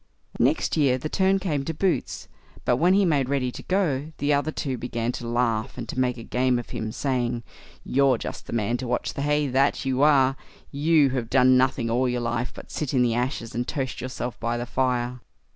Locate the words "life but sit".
12.21-12.95